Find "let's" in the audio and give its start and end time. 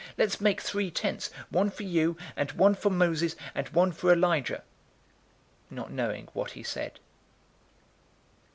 0.17-0.41